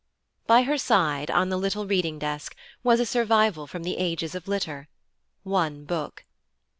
By 0.47 0.63
her 0.63 0.79
side, 0.79 1.29
on 1.29 1.49
the 1.49 1.57
little 1.59 1.85
reading 1.85 2.17
desk, 2.17 2.55
was 2.81 2.99
a 2.99 3.05
survival 3.05 3.67
from 3.67 3.83
the 3.83 3.97
ages 3.97 4.33
of 4.33 4.47
litter 4.47 4.89
one 5.43 5.85
book. 5.85 6.25